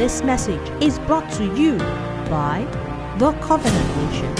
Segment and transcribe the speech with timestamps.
[0.00, 1.76] This message is brought to you
[2.30, 2.66] by
[3.18, 4.34] The Covenant Nation.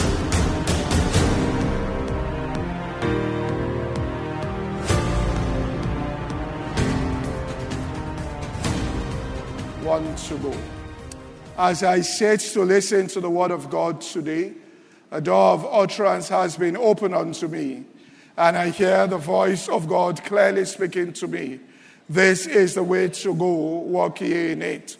[9.84, 10.56] One to go.
[11.58, 14.54] As I sit to listen to the word of God today,
[15.10, 17.84] a door of utterance has been opened unto me,
[18.38, 21.60] and I hear the voice of God clearly speaking to me.
[22.08, 24.96] This is the way to go, walk ye in it.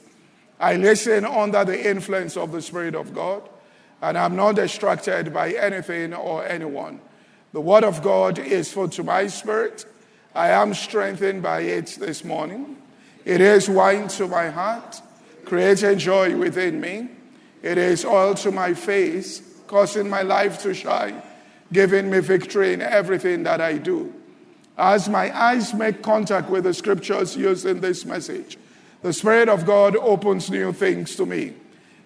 [0.61, 3.49] I listen under the influence of the Spirit of God,
[4.03, 7.01] and I'm not distracted by anything or anyone.
[7.53, 9.87] The Word of God is food to my spirit.
[10.35, 12.77] I am strengthened by it this morning.
[13.25, 15.01] It is wine to my heart,
[15.47, 17.09] creating joy within me.
[17.63, 21.23] It is oil to my face, causing my life to shine,
[21.73, 24.13] giving me victory in everything that I do.
[24.77, 28.59] As my eyes make contact with the scriptures used in this message,
[29.03, 31.55] the Spirit of God opens new things to me.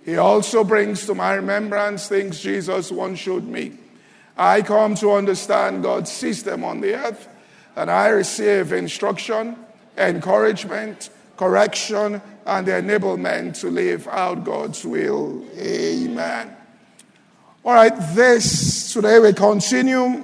[0.05, 3.79] He also brings to my remembrance things Jesus once showed me.
[4.37, 7.29] I come to understand God's system on the earth,
[7.77, 9.57] and I receive instruction,
[9.97, 15.45] encouragement, correction, and the enablement to live out God's will.
[15.57, 16.57] Amen.
[17.65, 20.23] All right, this today we continue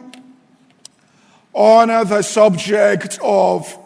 [1.54, 3.76] on the subject of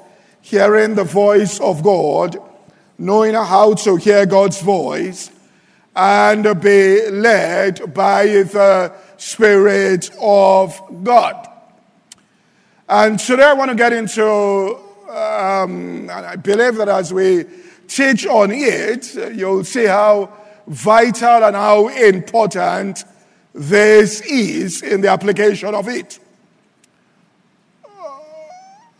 [0.41, 2.37] hearing the voice of God,
[2.99, 5.31] knowing how to hear God's voice,
[5.97, 11.49] and be led by the Spirit of God.
[12.89, 14.77] And today I want to get into,
[15.09, 17.45] um, and I believe that as we
[17.87, 20.33] teach on it, you'll see how
[20.67, 23.05] vital and how important
[23.55, 26.19] this is in the application of it.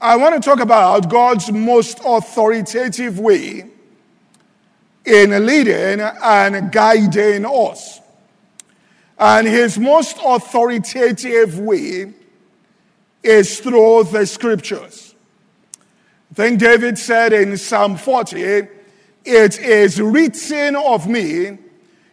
[0.01, 3.71] I want to talk about God's most authoritative way
[5.05, 8.01] in leading and guiding us.
[9.19, 12.13] And his most authoritative way
[13.23, 15.15] is through the scriptures.
[16.31, 18.43] I think David said in Psalm 40,
[19.25, 21.59] It is written of me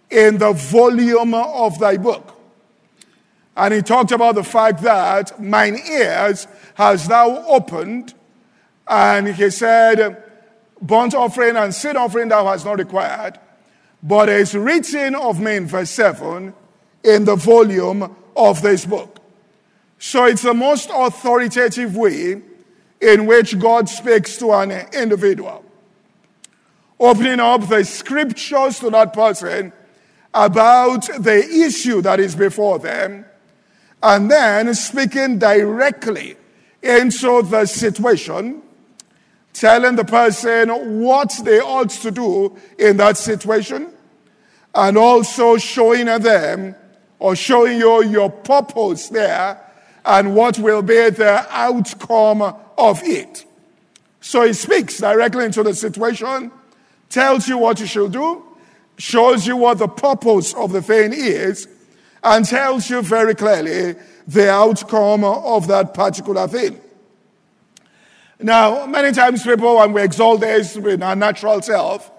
[0.09, 2.38] in the volume of thy book.
[3.56, 8.13] And he talked about the fact that mine ears has thou opened.
[8.88, 10.24] And he said,
[10.81, 13.40] burnt offering and sin offering thou hast not required,
[14.02, 16.53] but is written of me in verse 7
[17.03, 19.19] in the volume of this book.
[20.00, 22.42] So it's the most authoritative way
[23.00, 25.64] in which God speaks to an individual.
[27.00, 29.74] Opening up the scriptures to that person
[30.34, 33.25] about the issue that is before them,
[34.02, 36.38] and then speaking directly
[36.81, 38.62] into the situation,
[39.53, 43.91] telling the person what they ought to do in that situation,
[44.73, 46.75] and also showing them
[47.19, 49.62] or showing you your purpose there
[50.06, 52.41] and what will be the outcome
[52.78, 53.45] of it.
[54.22, 56.51] So he speaks directly into the situation,
[57.09, 58.44] tells you what you should do,
[58.97, 61.68] shows you what the purpose of the thing is,
[62.23, 63.95] and tells you very clearly
[64.28, 66.79] the outcome of that particular thing.
[68.44, 72.12] Now, many times people, when we exalt this in our natural self,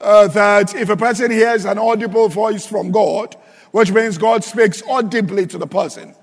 [0.00, 3.36] uh, that if a person hears an audible voice from God,
[3.72, 6.14] which means God speaks audibly to the person.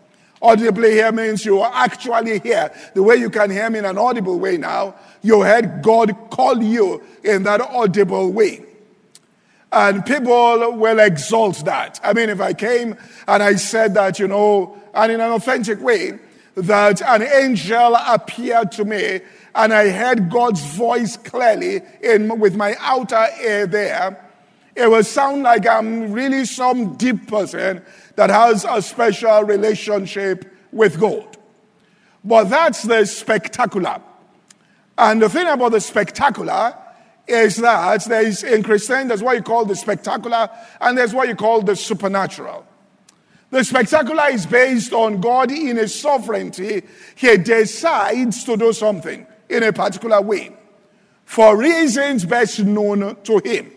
[0.42, 2.72] Audibly here means you are actually hear.
[2.94, 6.62] The way you can hear me in an audible way now, you heard God call
[6.62, 8.64] you in that audible way.
[9.72, 12.00] And people will exalt that.
[12.04, 12.96] I mean, if I came
[13.28, 16.20] and I said that, you know, and in an authentic way,
[16.56, 19.22] that an angel appeared to me
[19.56, 24.22] and I heard God's voice clearly in, with my outer ear there,
[24.76, 27.82] it will sound like I'm really some deep person
[28.18, 31.38] that has a special relationship with God.
[32.24, 34.02] But that's the spectacular.
[34.98, 36.76] And the thing about the spectacular
[37.28, 40.50] is that there is in Christianity, there's what you call the spectacular,
[40.82, 42.66] and there's what you call the supernatural.
[43.52, 46.84] The spectacular is based on God in His sovereignty.
[47.16, 50.56] He decides to do something in a particular way
[51.24, 53.72] for reasons best known to Him.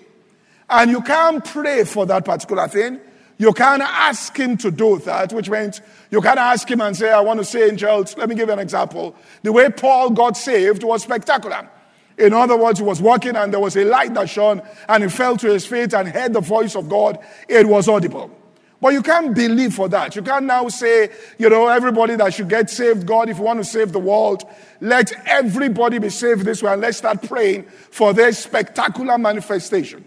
[0.70, 3.00] And you can't pray for that particular thing.
[3.38, 5.80] You can't ask him to do that, which means
[6.10, 8.16] you can't ask him and say, I want to see angels.
[8.16, 9.14] Let me give you an example.
[9.44, 11.70] The way Paul got saved was spectacular.
[12.18, 15.08] In other words, he was walking and there was a light that shone and he
[15.08, 17.20] fell to his feet and heard the voice of God.
[17.48, 18.32] It was audible.
[18.80, 20.14] But you can't believe for that.
[20.14, 23.58] You can't now say, you know, everybody that should get saved, God, if you want
[23.58, 24.44] to save the world,
[24.80, 30.04] let everybody be saved this way and let's start praying for their spectacular manifestation.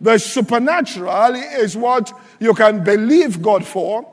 [0.00, 4.06] The supernatural is what you can believe God for.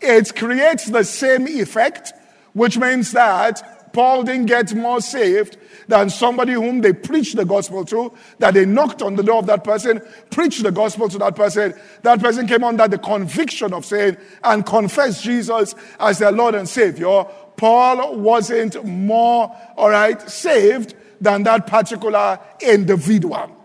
[0.00, 2.12] It creates the same effect,
[2.54, 5.56] which means that Paul didn't get more saved
[5.88, 9.46] than somebody whom they preached the gospel to, that they knocked on the door of
[9.46, 10.00] that person,
[10.30, 11.74] preached the gospel to that person.
[12.02, 16.68] That person came under the conviction of saying and confessed Jesus as their Lord and
[16.68, 17.24] Savior.
[17.56, 23.56] Paul wasn't more, all right, saved than that particular individual.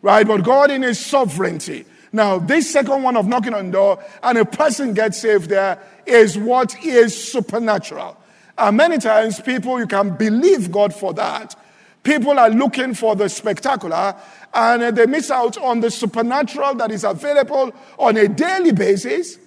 [0.00, 0.26] Right?
[0.26, 1.86] But God in His sovereignty.
[2.12, 6.38] Now, this second one of knocking on door and a person gets saved there is
[6.38, 8.16] what is supernatural.
[8.56, 11.56] And many times people, you can believe God for that.
[12.02, 14.14] People are looking for the spectacular
[14.52, 19.38] and uh, they miss out on the supernatural that is available on a daily basis.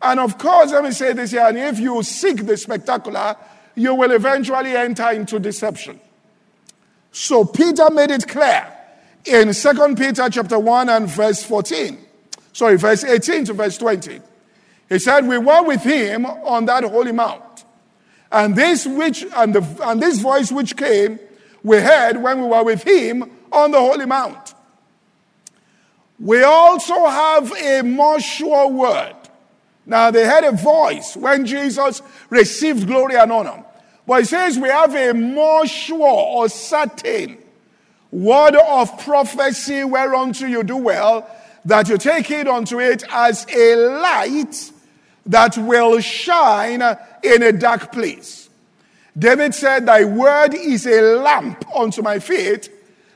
[0.00, 3.36] And of course, let me say this here, and if you seek the spectacular,
[3.74, 5.98] you will eventually enter into deception.
[7.12, 8.70] So Peter made it clear
[9.24, 11.98] in 2 Peter chapter 1 and verse 14.
[12.52, 14.20] Sorry, verse 18 to verse 20.
[14.88, 17.42] He said, We were with him on that holy mount.
[18.30, 21.18] And this which and, the, and this voice which came,
[21.62, 24.54] we heard when we were with him on the holy mount.
[26.18, 29.14] We also have a more sure word.
[29.84, 33.64] Now they had a voice when Jesus received glory and honor.
[34.06, 37.38] But it says we have a more sure or certain
[38.10, 41.28] word of prophecy whereunto you do well,
[41.64, 44.72] that you take it unto it as a light
[45.26, 46.82] that will shine
[47.22, 48.48] in a dark place.
[49.18, 52.70] David said, Thy word is a lamp unto my feet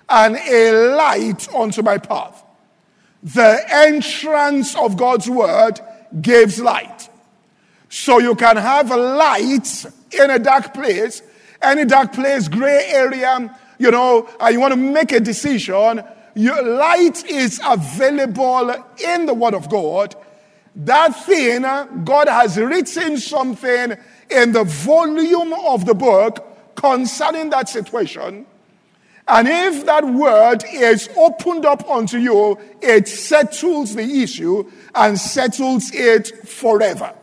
[0.09, 2.43] and a light unto my path.
[3.23, 5.81] The entrance of God's word
[6.21, 7.09] gives light.
[7.89, 11.23] So you can have light in a dark place,
[11.61, 16.03] any dark place, gray area, you know, and you want to make a decision.
[16.35, 18.75] Your light is available
[19.05, 20.15] in the Word of God.
[20.77, 21.63] That thing,
[22.05, 23.97] God has written something
[24.31, 28.47] in the volume of the book concerning that situation.
[29.27, 35.91] And if that word is opened up unto you, it settles the issue and settles
[35.93, 37.15] it forever.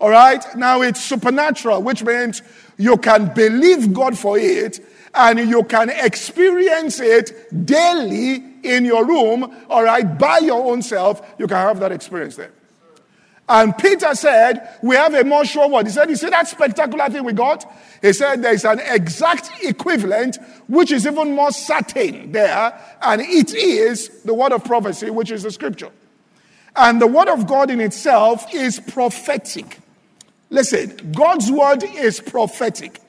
[0.00, 0.44] All right?
[0.56, 2.42] Now it's supernatural, which means
[2.76, 4.80] you can believe God for it
[5.14, 11.20] and you can experience it daily in your room, all right, by your own self.
[11.38, 12.52] You can have that experience there.
[13.48, 15.86] And Peter said, We have a more sure word.
[15.86, 17.70] He said, You see that spectacular thing we got?
[18.00, 24.22] He said, There's an exact equivalent, which is even more certain there, and it is
[24.22, 25.90] the word of prophecy, which is the scripture.
[26.76, 29.78] And the word of God in itself is prophetic.
[30.50, 33.00] Listen, God's word is prophetic.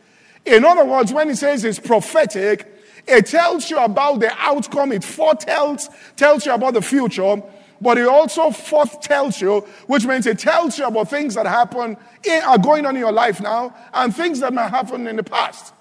[0.45, 2.71] In other words, when he says it's prophetic,
[3.07, 7.41] it tells you about the outcome, it foretells, tells you about the future,
[7.81, 12.44] but it also foretells you, which means it tells you about things that happen, in,
[12.44, 15.74] are going on in your life now, and things that might happen in the past.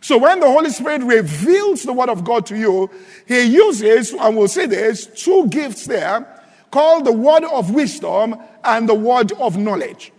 [0.00, 2.90] So when the Holy Spirit reveals the word of God to you,
[3.28, 6.26] he uses, and we'll see this, two gifts there
[6.70, 10.12] called the word of wisdom and the word of knowledge.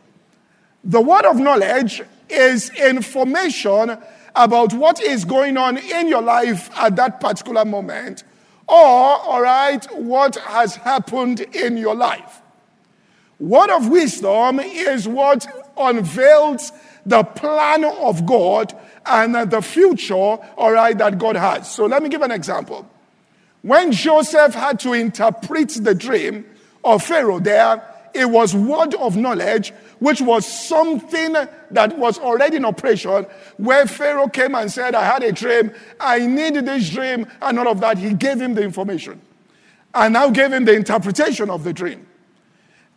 [0.84, 3.98] The word of knowledge is information
[4.36, 8.24] about what is going on in your life at that particular moment,
[8.72, 12.42] or, all right, what has happened in your life.
[13.38, 15.46] Word of wisdom is what
[15.78, 16.72] unveils
[17.06, 18.74] the plan of God
[19.06, 21.70] and the future, all right, that God has.
[21.70, 22.88] So let me give an example.
[23.62, 26.46] When Joseph had to interpret the dream
[26.84, 31.34] of Pharaoh there, it was word of knowledge, which was something
[31.72, 33.25] that was already in operation,
[33.58, 37.68] where Pharaoh came and said, I had a dream, I needed this dream, and all
[37.68, 37.98] of that.
[37.98, 39.22] He gave him the information.
[39.94, 42.08] And now gave him the interpretation of the dream.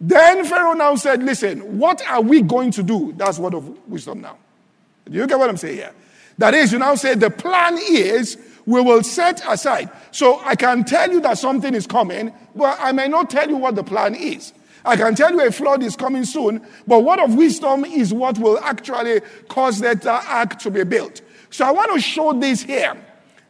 [0.01, 3.15] Then Pharaoh now said, Listen, what are we going to do?
[3.17, 4.39] That's word of wisdom now.
[5.07, 5.95] Do you get what I'm saying here?
[6.39, 9.91] That is, you now say the plan is we will set aside.
[10.11, 13.57] So I can tell you that something is coming, but I may not tell you
[13.57, 14.53] what the plan is.
[14.85, 18.39] I can tell you a flood is coming soon, but word of wisdom is what
[18.39, 21.23] will actually cause that uh, ark to be built.
[21.51, 22.97] So I want to show this here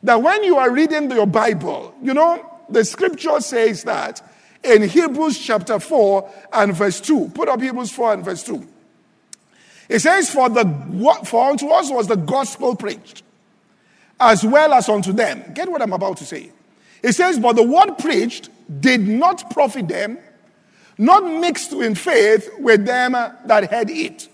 [0.02, 4.22] that when you are reading your Bible, you know, the scripture says that
[4.62, 7.30] in Hebrews chapter 4 and verse 2.
[7.34, 8.66] Put up Hebrews 4 and verse 2.
[9.88, 10.64] It says, For the
[11.24, 13.22] for unto us was the gospel preached,
[14.18, 15.52] as well as unto them.
[15.52, 16.50] Get what I'm about to say.
[17.02, 18.48] It says, But the word preached
[18.80, 20.18] did not profit them,
[20.98, 24.28] not mixed in faith with them that had it.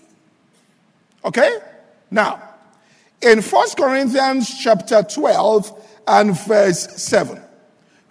[1.23, 1.57] Okay?
[2.09, 2.41] Now,
[3.21, 7.41] in 1 Corinthians chapter 12 and verse 7.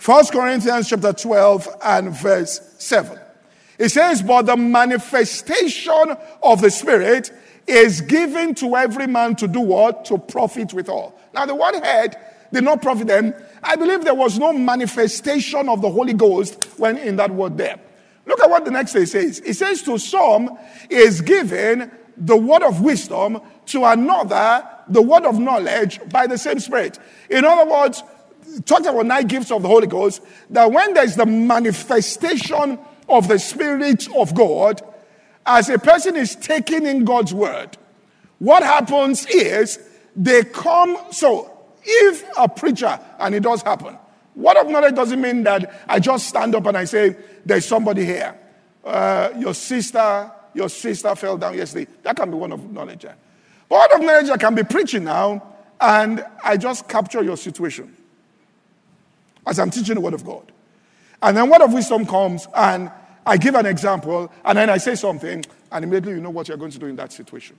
[0.05, 3.19] 1 Corinthians chapter 12 and verse 7.
[3.79, 7.33] It says, But the manifestation of the Spirit
[7.67, 10.05] is given to every man to do what?
[10.07, 11.19] To profit with all.
[11.35, 12.17] Now, the one head
[12.53, 13.35] did not profit them.
[13.63, 17.79] I believe there was no manifestation of the Holy Ghost when in that word there.
[18.31, 19.41] Look at what the next day says.
[19.41, 20.57] It says, To some
[20.89, 26.61] is given the word of wisdom, to another the word of knowledge by the same
[26.61, 27.01] Spirit.
[27.29, 28.05] In other words,
[28.67, 33.39] talks about nine gifts of the Holy Ghost, that when there's the manifestation of the
[33.41, 34.81] Spirit of God,
[35.45, 37.77] as a person is taking in God's word,
[38.39, 39.81] what happens is
[40.15, 40.97] they come.
[41.11, 41.51] So,
[41.83, 43.99] if a preacher, and it does happen,
[44.35, 48.05] word of knowledge doesn't mean that I just stand up and I say, There's somebody
[48.05, 48.39] here.
[48.85, 51.91] Uh, your sister, your sister fell down yesterday.
[52.03, 53.07] That can be one of knowledge.
[53.69, 55.43] Word of knowledge, I can be preaching now,
[55.81, 57.97] and I just capture your situation
[59.47, 60.51] as I'm teaching the word of God.
[61.23, 62.91] And then word of wisdom comes, and
[63.27, 66.57] I give an example, and then I say something, and immediately you know what you're
[66.57, 67.57] going to do in that situation.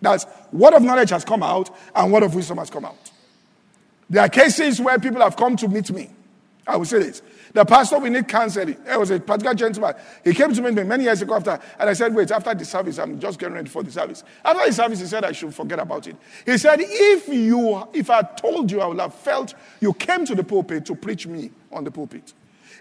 [0.00, 3.10] That's word of knowledge has come out, and word of wisdom has come out.
[4.10, 6.10] There are cases where people have come to meet me.
[6.66, 7.22] I will say this.
[7.52, 8.76] The pastor, we need counseling.
[8.84, 9.94] There was a particular gentleman.
[10.24, 12.98] He came to me many years ago after, and I said, wait, after the service,
[12.98, 14.24] I'm just getting ready for the service.
[14.44, 16.16] After the service, he said I should forget about it.
[16.46, 20.34] He said, if you, if I told you, I would have felt you came to
[20.34, 22.32] the pulpit to preach me on the pulpit.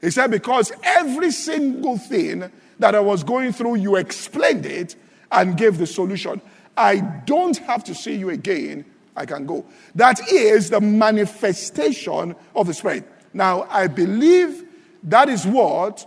[0.02, 2.50] He said, because every single thing
[2.80, 4.96] that I was going through, you explained it
[5.32, 6.42] and gave the solution.
[6.76, 8.86] I don't have to see you again.
[9.16, 9.66] I can go.
[9.96, 13.10] That is the manifestation of the Spirit.
[13.34, 14.64] Now, I believe
[15.04, 16.06] that is what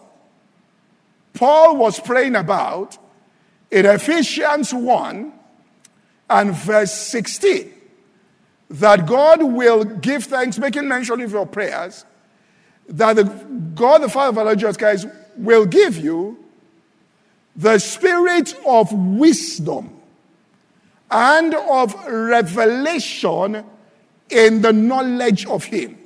[1.35, 2.99] Paul was praying about
[3.71, 5.33] in Ephesians 1
[6.31, 7.73] and verse 16.
[8.71, 12.05] That God will give thanks, making mention of your prayers,
[12.89, 16.45] that the God the Father of our Jesus Christ will give you
[17.55, 19.96] the spirit of wisdom
[21.11, 23.65] and of revelation
[24.31, 25.99] in the knowledge of Him.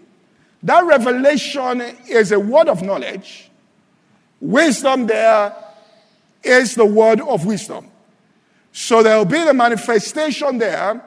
[0.62, 3.50] That revelation is a word of knowledge.
[4.40, 5.54] Wisdom there
[6.42, 7.90] is the word of wisdom.
[8.72, 11.02] So there will be the manifestation there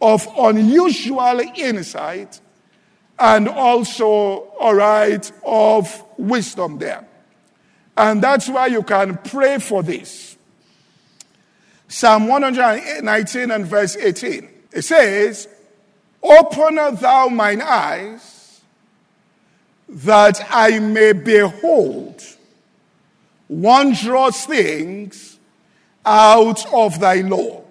[0.00, 2.40] of unusual insight
[3.18, 4.06] and also,
[4.58, 7.06] all right, of wisdom there.
[7.96, 10.29] And that's why you can pray for this.
[11.90, 14.48] Psalm 119 and verse 18.
[14.72, 15.48] It says,
[16.22, 18.60] Open thou mine eyes
[19.88, 22.22] that I may behold
[23.48, 25.40] wondrous things
[26.06, 27.64] out of thy law.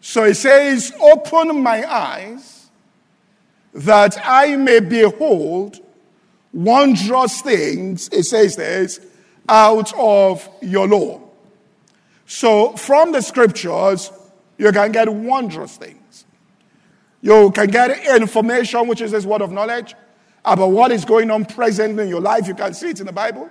[0.00, 2.68] So it says, Open my eyes
[3.74, 5.80] that I may behold
[6.52, 9.00] wondrous things, it says this,
[9.48, 11.25] out of your law.
[12.26, 14.10] So from the scriptures,
[14.58, 16.24] you can get wondrous things.
[17.22, 19.94] You can get information, which is this word of knowledge,
[20.44, 22.46] about what is going on present in your life.
[22.46, 23.48] You can see it in the Bible.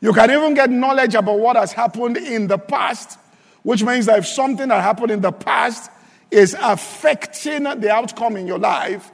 [0.00, 3.18] You can even get knowledge about what has happened in the past,
[3.62, 5.90] which means that if something that happened in the past
[6.30, 9.10] is affecting the outcome in your life,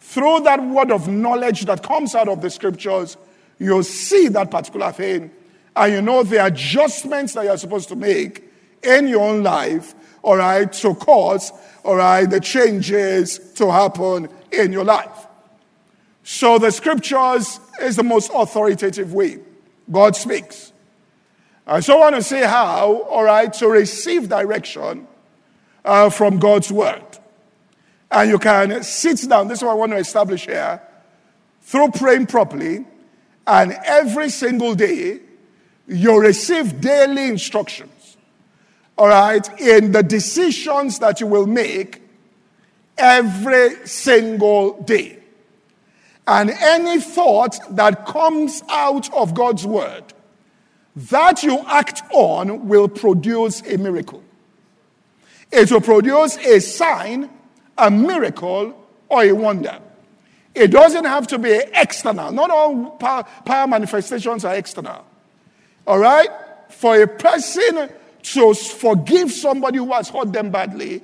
[0.00, 3.16] through that word of knowledge that comes out of the scriptures,
[3.58, 5.30] you'll see that particular thing
[5.80, 8.44] and you know the adjustments that you're supposed to make
[8.82, 11.52] in your own life, all right, to cause,
[11.84, 15.26] all right, the changes to happen in your life.
[16.22, 19.38] So the scriptures is the most authoritative way
[19.90, 20.74] God speaks.
[21.66, 25.08] I so I want to say how, all right, to receive direction
[25.82, 27.02] uh, from God's word.
[28.10, 29.48] And you can sit down.
[29.48, 30.82] This is what I want to establish here.
[31.62, 32.84] Through praying properly,
[33.46, 35.20] and every single day,
[35.90, 38.16] you receive daily instructions.
[38.96, 42.02] All right, in the decisions that you will make
[42.96, 45.18] every single day.
[46.26, 50.04] And any thought that comes out of God's word
[50.94, 54.22] that you act on will produce a miracle.
[55.50, 57.30] It will produce a sign
[57.80, 58.76] a miracle
[59.08, 59.80] or a wonder.
[60.54, 62.30] It doesn't have to be external.
[62.30, 65.04] Not all power, manifestations are external.
[65.90, 66.28] All right?
[66.68, 67.90] For a person
[68.22, 71.02] to forgive somebody who has hurt them badly,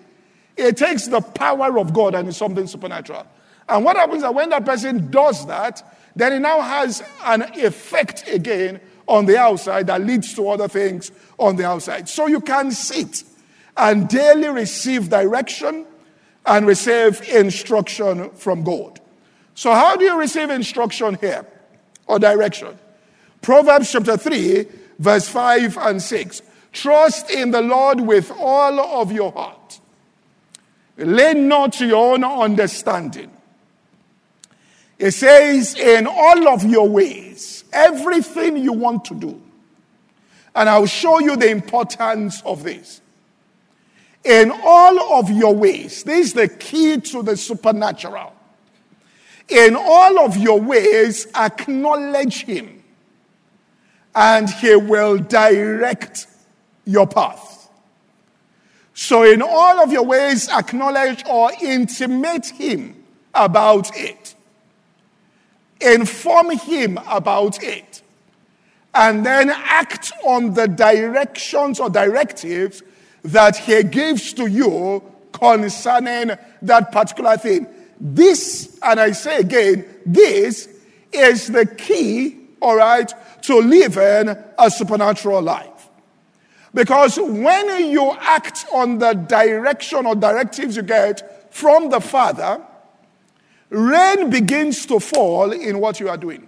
[0.56, 3.26] it takes the power of God and it's something supernatural.
[3.68, 5.82] And what happens is that when that person does that,
[6.14, 11.10] then it now has an effect again on the outside that leads to other things
[11.36, 12.08] on the outside.
[12.08, 13.24] So you can sit
[13.76, 15.84] and daily receive direction
[16.46, 19.00] and receive instruction from God.
[19.56, 21.44] So, how do you receive instruction here
[22.06, 22.78] or direction?
[23.46, 24.66] Proverbs chapter 3,
[24.98, 26.42] verse 5 and 6.
[26.72, 29.78] Trust in the Lord with all of your heart.
[30.98, 33.30] Lean not to your own understanding.
[34.98, 39.40] It says, in all of your ways, everything you want to do.
[40.52, 43.00] And I'll show you the importance of this.
[44.24, 48.32] In all of your ways, this is the key to the supernatural.
[49.48, 52.75] In all of your ways, acknowledge Him,
[54.16, 56.26] and He will direct
[56.84, 57.70] your path.
[58.94, 63.04] So, in all of your ways, acknowledge or intimate Him
[63.34, 64.34] about it
[65.80, 68.02] inform him about it,
[68.94, 72.82] and then act on the directions or directives
[73.22, 77.66] that he gives to you concerning that particular thing.
[78.00, 80.68] This, and I say again, this
[81.12, 85.88] is the key, all right, to live in a supernatural life.
[86.74, 92.62] Because when you act on the direction or directives you get from the Father,
[93.70, 96.46] rain begins to fall in what you are doing.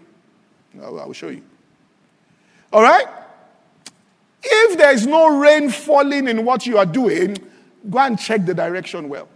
[0.83, 1.43] Oh, I will show you.
[2.73, 3.07] All right?
[4.43, 7.39] If there is no rain falling in what you are doing,
[7.89, 9.29] go and check the direction well.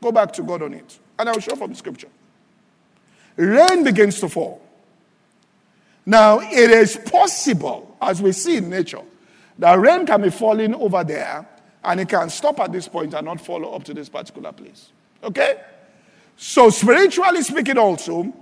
[0.00, 0.98] Go back to God on it.
[1.18, 2.08] And I will show from the scripture.
[3.36, 4.61] Rain begins to fall.
[6.04, 9.02] Now, it is possible, as we see in nature,
[9.58, 11.46] that rain can be falling over there
[11.84, 14.90] and it can stop at this point and not follow up to this particular place.
[15.22, 15.60] Okay?
[16.36, 18.32] So, spiritually speaking, also,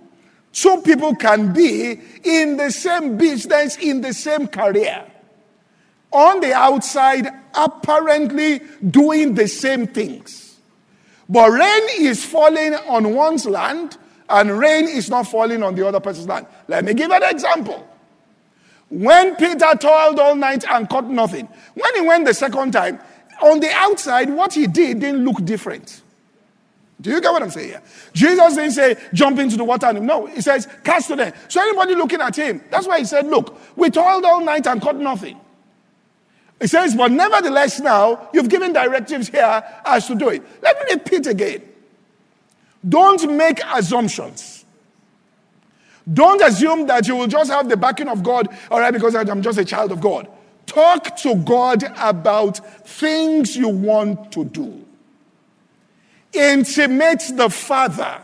[0.52, 5.04] two people can be in the same business, in the same career.
[6.12, 10.58] On the outside, apparently doing the same things.
[11.28, 13.96] But rain is falling on one's land,
[14.30, 16.46] and rain is not falling on the other person's land.
[16.68, 17.86] Let me give an example.
[18.88, 22.98] When Peter toiled all night and caught nothing, when he went the second time,
[23.40, 26.02] on the outside, what he did didn't look different.
[27.00, 27.82] Do you get what I'm saying here?
[28.12, 29.92] Jesus didn't say, jump into the water.
[29.94, 31.32] No, he says, cast it in.
[31.48, 34.82] So anybody looking at him, that's why he said, look, we toiled all night and
[34.82, 35.40] caught nothing.
[36.60, 40.42] He says, but nevertheless now, you've given directives here as to do it.
[40.62, 41.62] Let me repeat again.
[42.88, 44.64] Don't make assumptions.
[46.12, 49.42] Don't assume that you will just have the backing of God, all right, because I'm
[49.42, 50.28] just a child of God.
[50.66, 54.84] Talk to God about things you want to do.
[56.32, 58.20] Intimate the Father.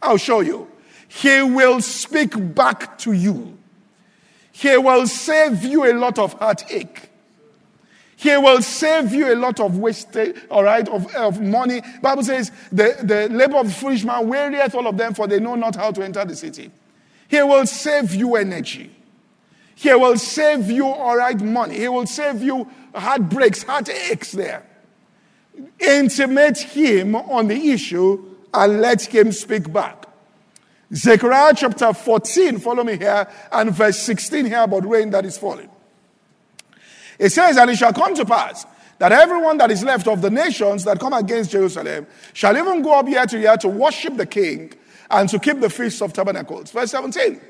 [0.00, 0.70] I'll show you.
[1.08, 3.58] He will speak back to you.
[4.52, 7.10] He will save you a lot of heartache.
[8.18, 10.16] He will save you a lot of waste,
[10.50, 11.82] all right, of, of money.
[12.02, 15.38] Bible says, the, the labor of the foolish man wearieth all of them, for they
[15.38, 16.70] know not how to enter the city.
[17.28, 18.90] He will save you energy.
[19.76, 21.78] He will save you, all right, money.
[21.78, 24.64] He will save you heartbreaks, heartaches there
[25.78, 30.06] intimate him on the issue and let him speak back.
[30.94, 35.68] Zechariah chapter 14, follow me here, and verse 16 here about rain that is falling.
[37.18, 38.66] It says, And it shall come to pass
[38.98, 42.98] that everyone that is left of the nations that come against Jerusalem shall even go
[42.98, 44.72] up year to year to worship the king
[45.10, 46.70] and to keep the feast of tabernacles.
[46.70, 47.40] Verse 17.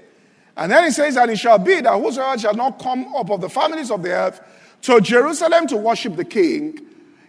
[0.57, 3.41] And then it says, And it shall be that whosoever shall not come up of
[3.41, 4.41] the families of the earth
[4.83, 6.81] to Jerusalem to worship the king,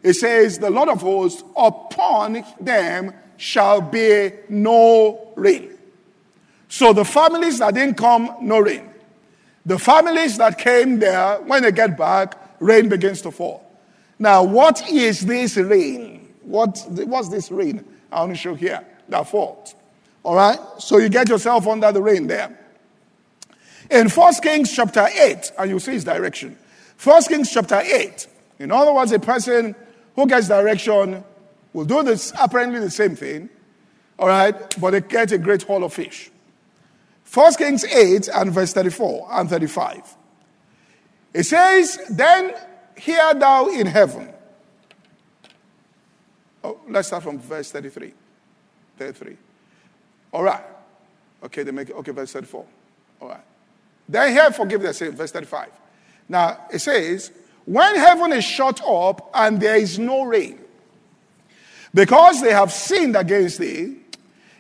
[0.04, 5.78] it says, The Lord of hosts, upon them shall be no rain.
[6.68, 8.89] So the families that didn't come, no rain.
[9.66, 13.66] The families that came there, when they get back, rain begins to fall.
[14.18, 16.34] Now, what is this rain?
[16.42, 17.86] What, what's this rain?
[18.12, 19.76] I want to show here that falls.
[20.24, 20.60] All right?
[20.78, 22.58] So you get yourself under the rain there.
[23.90, 26.58] In 1 Kings chapter 8, and you see his direction.
[27.04, 28.28] 1 Kings chapter 8.
[28.60, 29.76] In other words, a person
[30.16, 31.24] who gets direction
[31.74, 33.50] will do this apparently the same thing,
[34.18, 36.30] all right, but they get a great haul of fish.
[37.32, 40.16] 1 Kings 8 and verse 34 and 35.
[41.34, 42.54] It says, Then
[42.98, 44.34] hear thou in heaven.
[46.64, 48.14] Oh, let's start from verse 33.
[48.98, 49.38] 33.
[50.34, 50.64] All right.
[51.44, 51.96] Okay, they make it.
[51.96, 52.66] Okay, verse 34.
[53.22, 53.42] All right.
[54.08, 55.70] Then hear forgiveness, verse 35.
[56.28, 57.32] Now, it says,
[57.66, 60.60] when heaven is shut up and there is no rain,
[61.94, 63.99] because they have sinned against thee,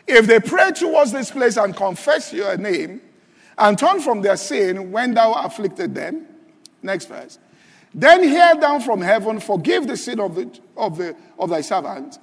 [0.10, 3.02] if they pray towards this place and confess your name
[3.58, 6.26] and turn from their sin when thou afflicted them,
[6.82, 7.40] next verse,
[7.94, 12.18] then hear down from heaven, forgive the sin of, the, of, the, of thy servant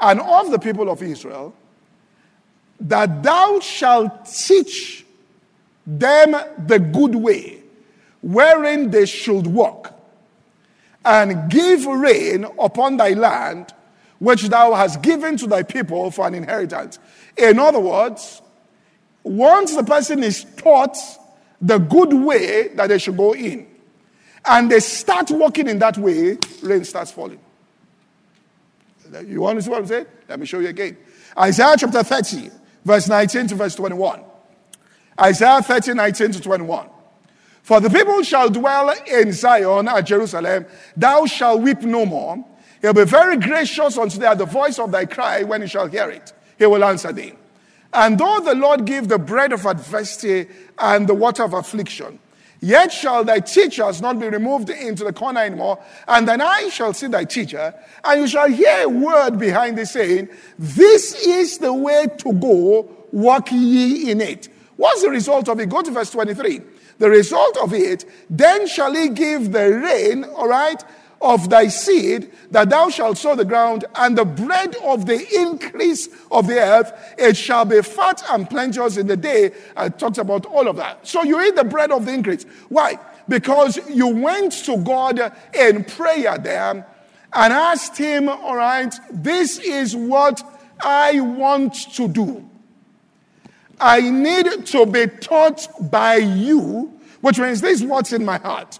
[0.00, 1.54] and of the people of Israel,
[2.80, 5.04] that thou shalt teach
[5.86, 6.34] them
[6.66, 7.60] the good way
[8.22, 9.92] wherein they should walk,
[11.04, 13.74] and give rain upon thy land,
[14.24, 16.98] which thou hast given to thy people for an inheritance.
[17.36, 18.40] In other words,
[19.22, 20.96] once the person is taught
[21.60, 23.66] the good way that they should go in,
[24.46, 27.40] and they start walking in that way, rain starts falling.
[29.26, 30.06] You want to see what I'm saying?
[30.28, 30.96] Let me show you again.
[31.38, 32.50] Isaiah chapter 30,
[32.84, 34.22] verse 19 to verse 21.
[35.20, 36.88] Isaiah 30, 19 to 21.
[37.62, 42.44] For the people shall dwell in Zion at Jerusalem, thou shalt weep no more.
[42.84, 45.86] He'll be very gracious unto thee at the voice of thy cry when he shall
[45.86, 46.34] hear it.
[46.58, 47.32] He will answer thee.
[47.94, 52.18] And though the Lord give the bread of adversity and the water of affliction,
[52.60, 56.92] yet shall thy teachers not be removed into the corner anymore, and thine eye shall
[56.92, 61.72] see thy teacher, and you shall hear a word behind thee saying, This is the
[61.72, 64.50] way to go, walk ye in it.
[64.76, 65.70] What's the result of it?
[65.70, 66.60] Go to verse 23.
[66.98, 70.84] The result of it, then shall he give the rain, all right,
[71.20, 76.08] of thy seed, that thou shalt sow the ground, and the bread of the increase
[76.30, 79.52] of the earth, it shall be fat and plenteous in the day.
[79.76, 81.06] I talked about all of that.
[81.06, 82.44] So you eat the bread of the increase.
[82.68, 82.98] Why?
[83.28, 86.86] Because you went to God in prayer there
[87.32, 90.42] and asked Him, all right, this is what
[90.80, 92.48] I want to do.
[93.80, 98.78] I need to be taught by you, which means this is what's in my heart.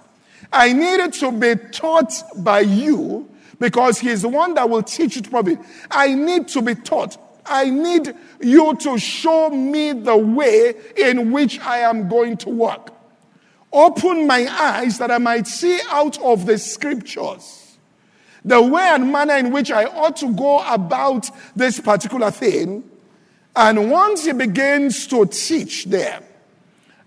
[0.54, 5.16] I needed to be taught by you because He is the one that will teach
[5.16, 5.58] you to profit.
[5.90, 7.18] I need to be taught.
[7.44, 12.92] I need you to show me the way in which I am going to work.
[13.72, 17.64] Open my eyes that I might see out of the scriptures
[18.44, 22.84] the way and manner in which I ought to go about this particular thing.
[23.56, 26.22] And once he begins to teach them,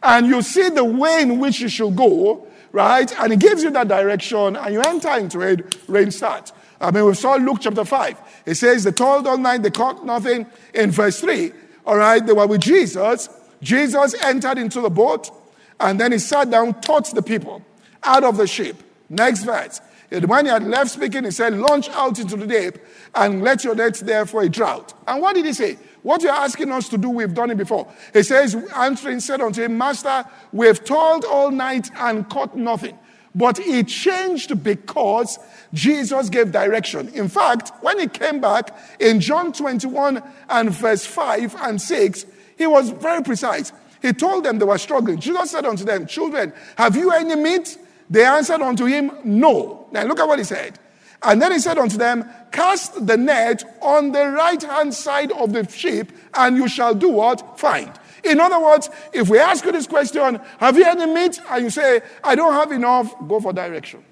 [0.02, 2.47] and you see the way in which you should go,
[2.78, 3.12] right?
[3.20, 6.54] And he gives you that direction and you enter into it, rain starts.
[6.80, 8.44] I mean, we saw Luke chapter 5.
[8.46, 10.46] It says, they toiled all night, they caught nothing.
[10.76, 11.52] In verse 3,
[11.88, 13.30] all right, they were with Jesus.
[13.64, 15.32] Jesus entered into the boat
[15.80, 17.64] and then he sat down, taught the people
[18.04, 18.76] out of the ship.
[19.10, 19.82] Next verse.
[20.12, 22.78] When he had left speaking, he said, Launch out into the deep
[23.16, 24.94] and let your nets there for a drought.
[25.08, 25.78] And what did he say?
[26.08, 27.86] What you're asking us to do, we've done it before.
[28.14, 32.98] He says, answering, said unto him, Master, we've toiled all night and caught nothing.
[33.36, 35.38] But it changed because
[35.74, 37.10] Jesus gave direction.
[37.10, 42.26] In fact, when he came back in John 21 and verse 5 and 6,
[42.58, 43.74] he was very precise.
[44.02, 45.20] He told them they were struggling.
[45.20, 47.78] Jesus said unto them, Children, have you any meat?
[48.10, 49.90] They answered unto him, No.
[49.92, 50.80] Now look at what he said.
[51.24, 55.54] And then he said unto them, Cast the net on the right hand side of
[55.54, 57.60] the ship, and you shall do what?
[57.60, 57.92] Find.
[58.24, 61.40] In other words, if we ask you this question, have you any meat?
[61.50, 64.04] And you say, I don't have enough, go for direction.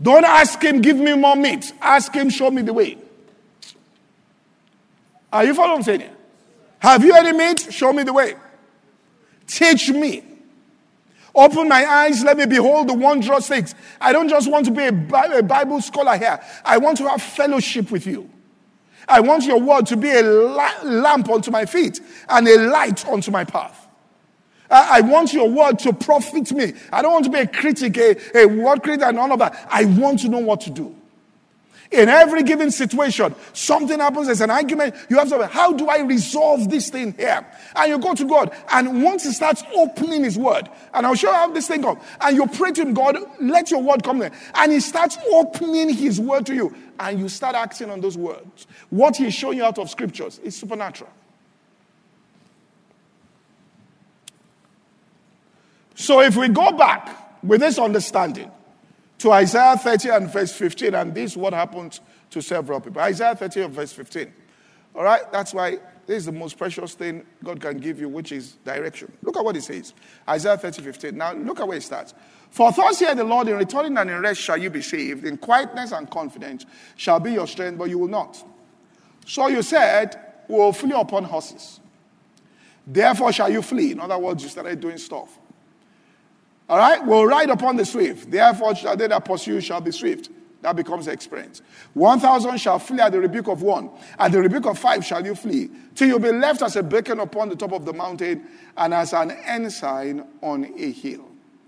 [0.00, 1.72] Don't ask him, give me more meat.
[1.80, 2.98] Ask him, show me the way.
[5.32, 6.10] Are you following what?
[6.78, 7.72] Have you any meat?
[7.72, 8.34] Show me the way.
[9.46, 10.22] Teach me.
[11.34, 13.74] Open my eyes, let me behold the wondrous things.
[14.00, 16.40] I don't just want to be a Bible scholar here.
[16.64, 18.30] I want to have fellowship with you.
[19.08, 23.30] I want your word to be a lamp unto my feet and a light unto
[23.30, 23.88] my path.
[24.70, 26.72] I want your word to profit me.
[26.92, 29.68] I don't want to be a critic, a, a word critic, and all of that.
[29.70, 30.96] I want to know what to do.
[31.90, 36.00] In every given situation, something happens, there's an argument, you have to, how do I
[36.00, 37.46] resolve this thing here?
[37.76, 41.28] And you go to God, and once He starts opening His word, and I'll show
[41.28, 44.18] you how this thing comes, and you pray to Him, God, let your word come
[44.18, 44.32] there.
[44.54, 48.66] And He starts opening His word to you, and you start acting on those words.
[48.90, 51.10] What He's showing you out of scriptures is supernatural.
[55.94, 58.50] So if we go back with this understanding,
[59.24, 63.00] to Isaiah 30 and verse 15, and this is what happened to several people.
[63.00, 64.30] Isaiah 30 and verse 15.
[64.94, 65.32] All right?
[65.32, 69.10] That's why this is the most precious thing God can give you, which is direction.
[69.22, 69.94] Look at what it says.
[70.28, 71.16] Isaiah 30, 15.
[71.16, 72.12] Now, look at where it starts.
[72.50, 75.38] For thus saith the Lord, in returning and in rest shall you be saved, in
[75.38, 78.36] quietness and confidence shall be your strength, but you will not.
[79.24, 81.80] So you said, We will flee upon horses.
[82.86, 83.92] Therefore shall you flee.
[83.92, 85.38] In other words, you started doing stuff.
[86.68, 87.04] All right?
[87.04, 88.30] Will ride upon the swift.
[88.30, 90.30] Therefore, shall they that pursue shall be swift.
[90.62, 91.60] That becomes experience.
[91.92, 93.90] One thousand shall flee at the rebuke of one.
[94.18, 95.68] At the rebuke of five shall you flee.
[95.94, 98.46] Till you be left as a beacon upon the top of the mountain
[98.76, 101.26] and as an ensign on a hill.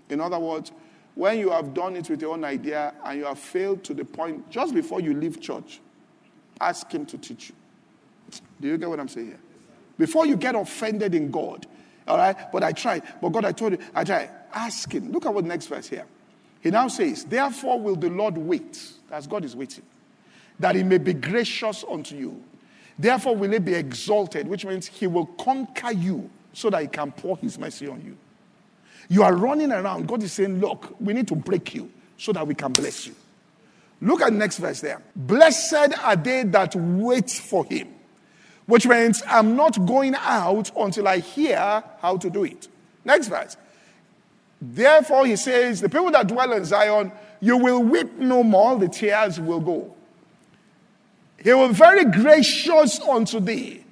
[0.09, 0.71] In other words,
[1.13, 4.03] when you have done it with your own idea and you have failed to the
[4.03, 5.79] point just before you leave church,
[6.59, 7.55] ask him to teach you.
[8.59, 9.39] Do you get what I'm saying here?
[9.99, 11.67] Before you get offended in God,
[12.07, 12.35] all right?
[12.51, 13.03] But I tried.
[13.21, 14.29] But God, I told you, I tried.
[14.57, 15.11] Ask Him.
[15.11, 16.05] Look at what next verse here.
[16.61, 19.83] He now says, Therefore will the Lord wait, as God is waiting,
[20.59, 22.43] that He may be gracious unto you.
[22.97, 27.11] Therefore will He be exalted, which means He will conquer you so that He can
[27.11, 28.17] pour His mercy on you.
[29.09, 30.07] You are running around.
[30.07, 33.15] God is saying, Look, we need to break you so that we can bless you.
[34.01, 35.01] Look at next verse there.
[35.15, 37.89] Blessed are they that wait for him,
[38.65, 42.67] which means I'm not going out until I hear how to do it.
[43.05, 43.55] Next verse.
[44.61, 48.87] Therefore, he says, The people that dwell in Zion, you will weep no more, the
[48.87, 49.95] tears will go.
[51.43, 53.83] He will be very gracious unto thee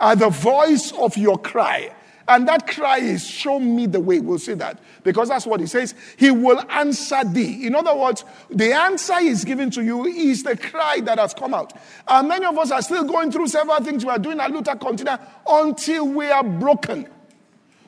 [0.00, 1.92] at the voice of your cry.
[2.28, 4.20] And that cry is, Show me the way.
[4.20, 4.78] We'll see that.
[5.02, 5.94] Because that's what he says.
[6.16, 7.66] He will answer thee.
[7.66, 11.52] In other words, the answer is given to you is the cry that has come
[11.52, 11.72] out.
[12.06, 14.76] And many of us are still going through several things we are doing at Luther
[14.76, 17.08] Continent until we are broken.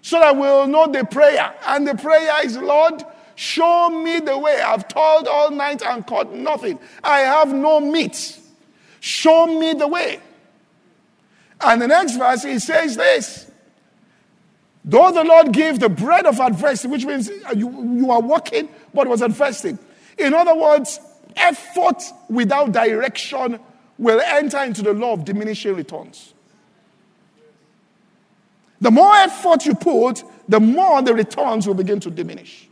[0.05, 1.55] So that we'll know the prayer.
[1.67, 3.03] And the prayer is, Lord,
[3.37, 4.61] show me the way.
[4.61, 6.79] I've toiled all night and caught nothing.
[7.03, 8.39] I have no meat.
[9.01, 10.21] Show me the way.
[11.63, 13.51] And the next verse, he says this
[14.85, 19.09] Though the Lord gave the bread of adversity, which means you, you are working, but
[19.09, 19.79] was adversity.
[20.19, 21.01] In other words,
[21.35, 23.59] effort without direction
[23.97, 26.34] will enter into the law of diminishing returns.
[28.85, 32.69] The more effort you put, the more the returns will begin to diminish.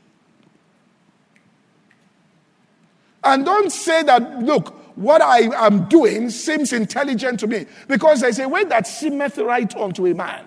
[3.25, 8.39] And don't say that, look, what I am doing seems intelligent to me, because there's
[8.41, 10.45] a way that seemeth right unto a man.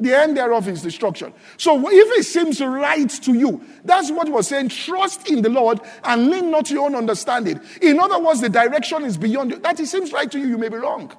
[0.00, 1.34] The end thereof is destruction.
[1.58, 4.70] So if it seems right to you, that's what was saying.
[4.70, 7.60] Trust in the Lord and lean not to your own understanding.
[7.82, 9.58] In other words, the direction is beyond you.
[9.58, 11.12] That it seems right to you, you may be wrong.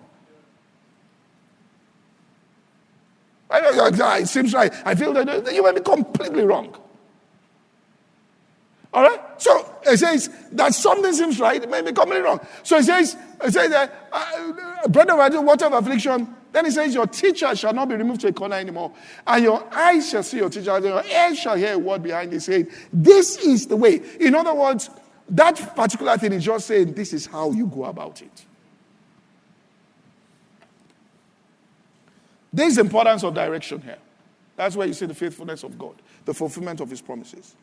[3.52, 4.74] It seems right.
[4.86, 6.76] I feel that you may be completely wrong.
[8.94, 9.20] All right?
[9.38, 12.40] So it says that something seems right, it may be completely wrong.
[12.64, 17.56] So it says, it says that, uh, brother, whatever affliction, then he says, Your teacher
[17.56, 18.92] shall not be removed to a corner anymore,
[19.28, 22.32] and your eyes shall see your teacher, and your ears shall hear a word behind
[22.32, 22.68] his head.
[22.92, 24.02] This is the way.
[24.20, 24.90] In other words,
[25.30, 28.46] that particular thing is just saying, This is how you go about it.
[32.52, 33.98] There's the importance of direction here.
[34.56, 37.56] That's where you see the faithfulness of God, the fulfillment of his promises.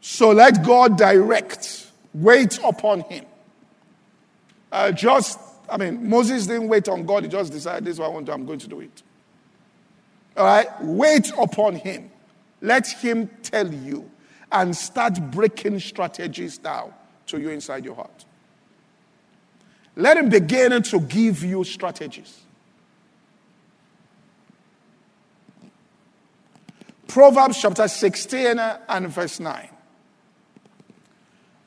[0.00, 3.26] So let God direct, wait upon him.
[4.72, 5.38] Uh, just
[5.70, 8.26] I mean, Moses didn't wait on God, he just decided this is what I want
[8.26, 9.02] to, I'm going to do it.
[10.36, 10.68] All right?
[10.82, 12.10] Wait upon him.
[12.60, 14.10] Let him tell you
[14.50, 16.92] and start breaking strategies down
[17.26, 18.24] to you inside your heart.
[19.96, 22.40] Let him begin to give you strategies.
[27.06, 29.68] Proverbs chapter 16 and verse 9.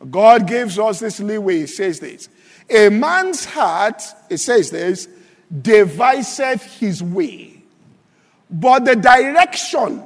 [0.09, 1.59] God gives us this leeway.
[1.59, 2.29] He says this
[2.69, 5.07] a man's heart, it says this,
[5.61, 7.61] deviseth his way,
[8.49, 10.03] but the direction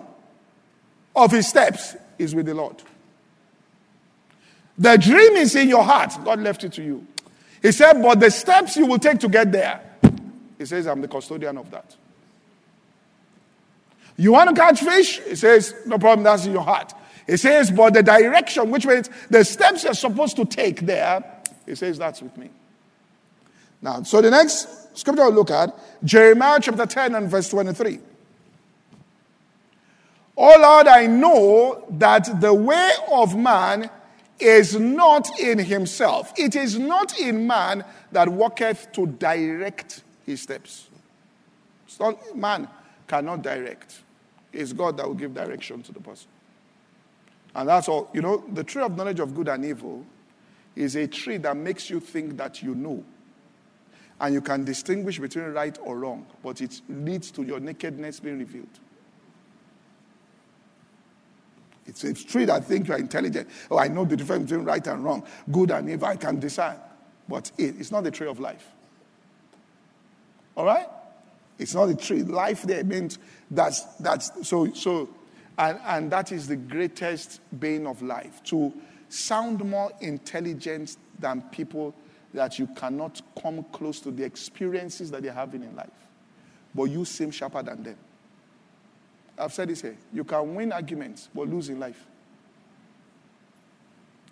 [1.16, 2.82] of his steps is with the Lord.
[4.78, 6.14] The dream is in your heart.
[6.24, 7.06] God left it to you.
[7.68, 9.82] He said, but the steps you will take to get there,
[10.58, 11.98] he says, I'm the custodian of that.
[14.16, 15.20] You want to catch fish?
[15.20, 16.94] He says, no problem, that's in your heart.
[17.28, 21.22] He says, but the direction, which means the steps you're supposed to take there,
[21.66, 22.50] he says, That's with me.
[23.82, 28.00] Now, so the next scripture I'll look at, Jeremiah chapter 10 and verse 23.
[30.38, 33.90] Oh Lord, I know that the way of man
[34.40, 36.34] is not in himself.
[36.38, 40.88] It is not in man that walketh to direct his steps.
[41.86, 42.68] It's not, man
[43.08, 44.02] cannot direct.
[44.54, 46.28] It's God that will give direction to the person.
[47.56, 48.10] And that's all.
[48.14, 50.06] You know, the tree of knowledge of good and evil
[50.76, 53.04] is a tree that makes you think that you know.
[54.20, 58.40] And you can distinguish between right or wrong, but it leads to your nakedness being
[58.40, 58.68] revealed.
[61.88, 63.50] It's a tree that thinks you are intelligent.
[63.72, 66.08] Oh, I know the difference between right and wrong, good and evil.
[66.08, 66.80] I can decide.
[67.28, 68.66] But it, it's not the tree of life.
[70.56, 70.88] All right?
[71.58, 72.24] It's not the tree.
[72.24, 73.20] Life there means
[73.50, 75.10] that's that's so so
[75.58, 78.44] and, and that is the greatest bane of life.
[78.46, 78.74] To
[79.10, 81.96] sound more intelligent than people
[82.34, 85.90] that you cannot come close to the experiences that they're having in life.
[86.76, 87.98] But you seem sharper than them.
[89.38, 89.98] I've said this here.
[90.12, 92.04] You can win arguments, but lose in life.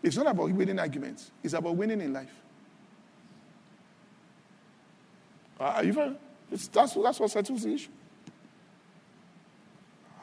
[0.02, 2.34] It's not about winning arguments, it's about winning in life.
[5.60, 6.16] Are you
[6.50, 7.90] that's, that's what settles the issue.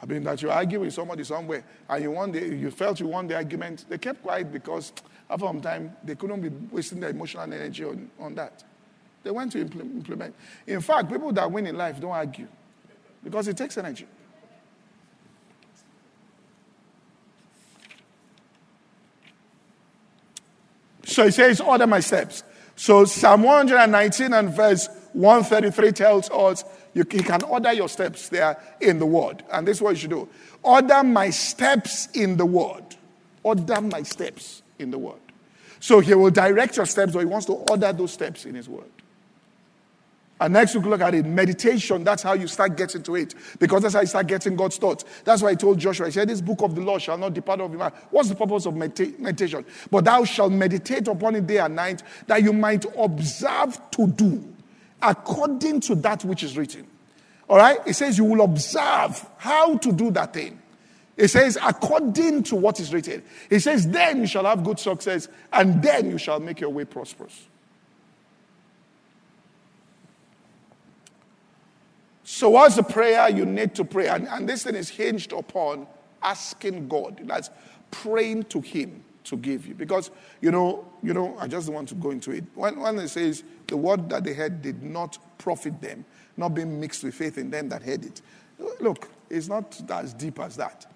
[0.03, 3.07] I mean, that you argue with somebody somewhere and you, want the, you felt you
[3.07, 4.93] won the argument, they kept quiet because
[5.31, 8.65] after some time they couldn't be wasting their emotional energy on, on that.
[9.23, 10.35] They went to implement.
[10.67, 12.49] In fact, people that win in life don't argue
[13.23, 14.07] because it takes energy.
[21.05, 22.45] So he says, Order my steps.
[22.77, 28.99] So Psalm 119 and verse 133 tells us you, can order your steps there in
[28.99, 29.43] the word.
[29.51, 30.29] And this is what you should do.
[30.63, 32.85] Order my steps in the word.
[33.43, 35.21] Order my steps in the word.
[35.81, 38.69] So he will direct your steps, or he wants to order those steps in his
[38.69, 38.91] word.
[40.43, 41.25] And next week, look at it.
[41.25, 43.37] Meditation, that's how you start getting to it.
[43.61, 45.05] Because that's how you start getting God's thoughts.
[45.23, 47.61] That's why I told Joshua, I said, This book of the law shall not depart
[47.61, 47.95] of your mind.
[48.11, 49.65] What's the purpose of medita- meditation?
[49.89, 54.53] But thou shalt meditate upon it day and night, that you might observe to do
[55.01, 56.89] according to that which is written.
[57.49, 57.79] All right?
[57.87, 60.61] It says you will observe how to do that thing.
[61.17, 63.23] It says, according to what is written.
[63.49, 66.85] It says, then you shall have good success, and then you shall make your way
[66.85, 67.47] prosperous.
[72.35, 74.09] So, what's the prayer you need to pray?
[74.09, 75.87] And, and this thing is hinged upon
[76.23, 77.21] asking God.
[77.25, 77.51] That's
[77.91, 79.75] praying to Him to give you.
[79.75, 82.45] Because, you know, you know, I just want to go into it.
[82.55, 86.07] When, when it says the word that they heard did not profit them,
[86.39, 88.23] not being mixed with faith in them that heard it.
[88.81, 90.87] Look, it's not as deep as that.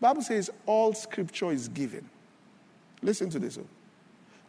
[0.00, 2.08] Bible says all scripture is given.
[3.02, 3.58] Listen to this.
[3.58, 3.66] Oh.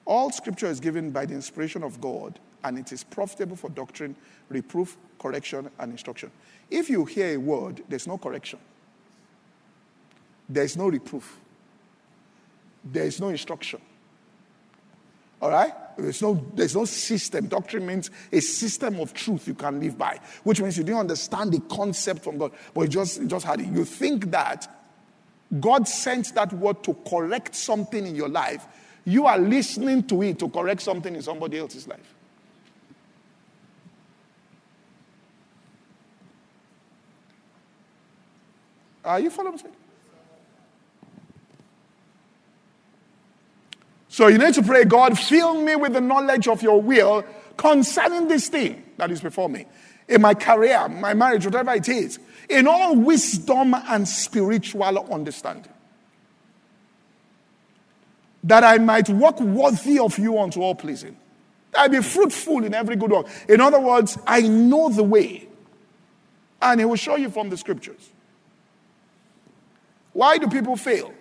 [0.06, 4.16] All scripture is given by the inspiration of God, and it is profitable for doctrine,
[4.50, 6.32] reproof, correction, and instruction.
[6.70, 8.60] If you hear a word, there's no correction,
[10.50, 11.40] there's no reproof,
[12.84, 13.82] there's no instruction.
[15.40, 15.72] All right?
[15.98, 17.48] There's no, there's no system.
[17.48, 21.52] Doctrine means a system of truth you can live by, which means you didn't understand
[21.52, 23.68] the concept from God, but you just, you just had it.
[23.68, 24.68] You think that
[25.60, 28.66] God sent that word to correct something in your life.
[29.06, 32.16] You are listening to it to correct something in somebody else's life.
[39.08, 39.72] Are you following me?
[44.10, 47.24] So you need to pray, God, fill me with the knowledge of your will
[47.56, 49.66] concerning this thing that is before me.
[50.08, 55.72] In my career, my marriage, whatever it is, in all wisdom and spiritual understanding.
[58.44, 61.18] That I might walk worthy of you unto all pleasing.
[61.72, 63.28] That I be fruitful in every good work.
[63.48, 65.48] In other words, I know the way.
[66.62, 68.10] And he will show you from the scriptures.
[70.18, 71.14] Why do people fail?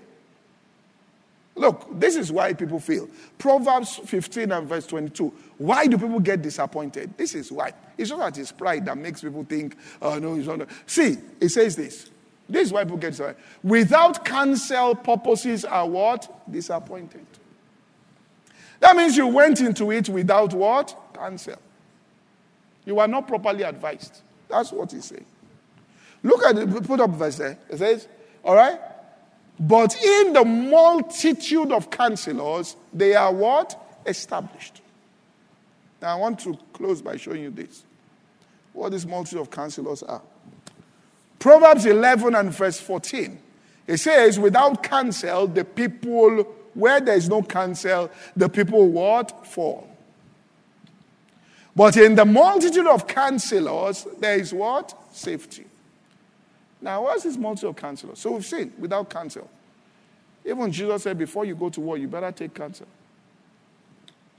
[1.55, 3.11] Look, this is why people fail.
[3.37, 5.35] Proverbs 15 and verse 22.
[5.59, 7.13] Why do people get disappointed?
[7.15, 7.75] This is why.
[7.99, 10.67] It's not that it's pride that makes people think, oh, no, it's not.
[10.87, 12.09] See, it says this.
[12.49, 13.37] This is why people get disappointed.
[13.63, 16.51] Without counsel, purposes are what?
[16.51, 17.27] Disappointed.
[18.81, 20.97] That means you went into it without what?
[21.13, 21.59] Counsel.
[22.87, 24.23] You were not properly advised.
[24.49, 25.27] That's what he's saying.
[26.23, 27.59] Look at it, put up verse there.
[27.69, 28.09] It says,
[28.47, 28.79] all right?
[29.59, 33.79] But in the multitude of counselors, they are what?
[34.07, 34.81] Established.
[36.01, 37.83] Now, I want to close by showing you this.
[38.73, 40.23] What this multitude of counselors are.
[41.39, 43.39] Proverbs 11 and verse 14.
[43.87, 46.43] It says, without counsel, the people,
[46.75, 49.47] where there is no counsel, the people what?
[49.47, 49.89] Fall.
[51.75, 54.95] But in the multitude of counselors, there is what?
[55.13, 55.65] Safety.
[56.87, 58.21] Now, what's this multitude of counselors?
[58.21, 59.51] So we've seen without counsel.
[60.45, 62.87] Even Jesus said, before you go to war, you better take counsel.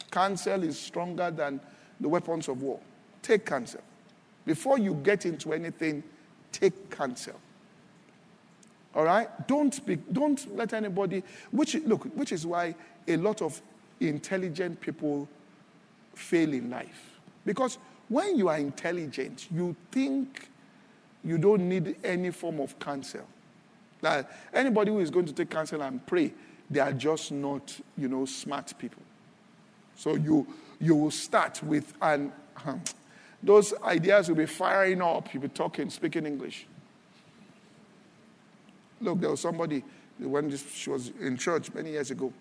[0.10, 1.60] Counsel is stronger than
[2.00, 2.80] the weapons of war.
[3.22, 3.82] Take counsel.
[4.46, 6.02] Before you get into anything,
[6.54, 7.36] take counsel.
[8.96, 9.28] All right?
[9.50, 12.74] Don't speak, don't let anybody, which look, which is why
[13.10, 13.62] a lot of
[14.00, 15.28] intelligent people
[16.16, 17.20] fail in life.
[17.46, 17.78] Because
[18.08, 20.48] when you are intelligent, you think
[21.28, 23.28] you don't need any form of counsel.
[24.02, 26.34] That anybody who is going to take counsel and pray,
[26.70, 29.04] they are just not, you know, smart people.
[29.96, 30.48] So you
[30.80, 32.32] you will start with and
[32.66, 32.82] um,
[33.44, 35.34] those ideas will be firing up.
[35.34, 36.66] You'll be talking, speaking English.
[39.02, 39.84] Look, there was somebody
[40.20, 42.32] when this, she was in church many years ago.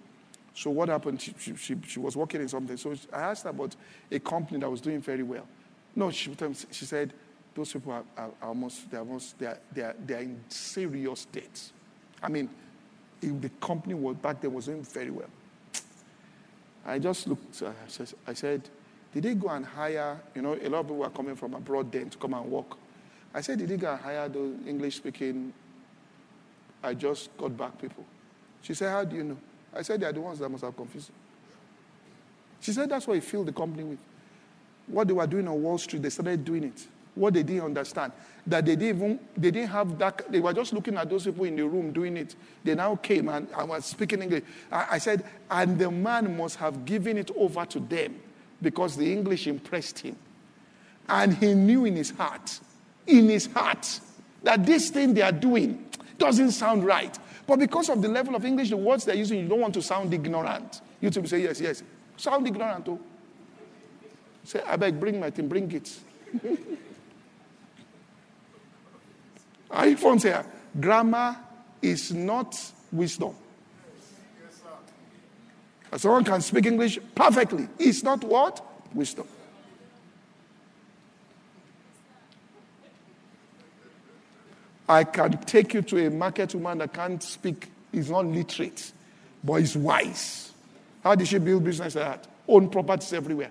[0.55, 1.21] So what happened?
[1.21, 2.77] She, she, she, she was working in something.
[2.77, 3.77] So I asked her about
[4.11, 5.47] a company that was doing very well.
[5.95, 6.35] No, she,
[6.71, 7.13] she said,
[7.57, 11.73] those people are, are, almost, they're almost, they're, they're, they're in serious debt.
[12.23, 12.49] I mean,
[13.21, 15.29] if the company was back then was doing very well.
[16.85, 17.73] I just looked, uh,
[18.27, 18.63] I said,
[19.13, 21.91] Did they go and hire, you know, a lot of people were coming from abroad
[21.91, 22.77] then to come and work.
[23.35, 25.53] I said, Did they go and hire those English speaking,
[26.83, 28.05] I just got back people?
[28.63, 29.39] She said, How do you know?
[29.75, 31.11] I said, They are the ones that must have confused.
[32.61, 33.99] She said, That's what you filled the company with.
[34.87, 36.87] What they were doing on Wall Street, they started doing it.
[37.17, 38.13] What they didn't understand,
[38.47, 41.45] that they didn't even, they didn't have that, they were just looking at those people
[41.45, 42.37] in the room doing it.
[42.63, 44.45] They now came and I was speaking English.
[44.71, 48.21] I, I said, and the man must have given it over to them
[48.63, 50.17] because the English impressed him.
[51.09, 52.61] And he knew in his heart,
[53.07, 54.01] in his heart,
[54.43, 55.85] that this thing they are doing
[56.19, 57.19] doesn't sound right.
[57.47, 59.83] But because of the level of English, the words they're using, you don't want to
[59.83, 60.81] sound ignorant.
[61.01, 61.83] You to say, yes, yes.
[62.17, 62.99] Sound ignorant, too.
[64.45, 65.99] Say, I beg, bring my thing, bring it.
[69.71, 70.47] You here?
[70.79, 71.37] Grammar
[71.83, 72.59] is not
[72.93, 73.35] wisdom.
[75.97, 77.69] Someone can speak English perfectly.
[77.79, 78.65] It's not what?
[78.93, 79.27] Wisdom.
[84.89, 88.93] I can take you to a market woman that can't speak, is not literate,
[89.43, 90.53] but is wise.
[91.03, 92.27] How did she build business like that?
[92.47, 93.51] Own properties everywhere.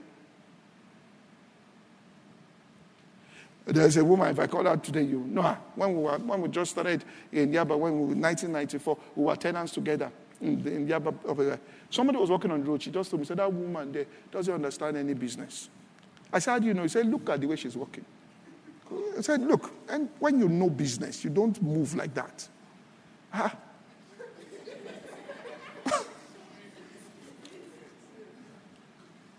[3.66, 5.58] There's a woman, if I call her today, you know her.
[5.74, 9.36] When we, were, when we just started in Yaba, when we were 1994, we were
[9.36, 11.16] tenants together in, in Yaba.
[11.36, 11.60] There.
[11.90, 12.84] Somebody was walking on the road.
[12.84, 15.70] She just told me, said, that woman there doesn't understand any business.
[16.32, 16.84] I said, you know?
[16.84, 18.06] He said, look at the way she's walking.
[19.18, 22.48] I said, look, and when you know business, you don't move like that.
[23.34, 23.56] Ah.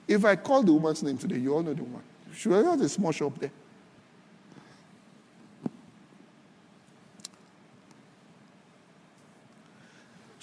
[0.09, 2.03] if I call the woman's name today, you all know the woman.
[2.35, 3.53] She has a small shop there.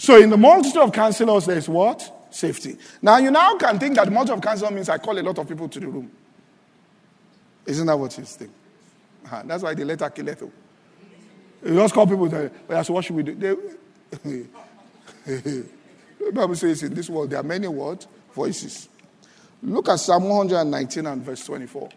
[0.04, 2.28] So in the multitude of counselors, there's what?
[2.30, 2.76] Safety.
[3.02, 5.48] Now you now can think that multitude of counselors means I call a lot of
[5.48, 6.12] people to the room.
[7.66, 8.52] Isn't that what you think?
[9.24, 9.44] Uh-huh.
[9.46, 10.28] That's why the letter kill.
[10.28, 13.34] You just call people that, well, so what should we do?
[14.26, 14.44] They,
[15.26, 18.90] the Bible says in this world there are many words, voices.
[19.62, 21.90] Look at Psalm 119 and verse 24.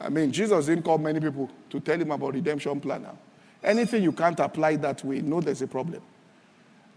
[0.00, 3.18] I mean, Jesus didn't call many people to tell him about redemption plan now.
[3.62, 6.00] Anything you can't apply that way, know there's a problem.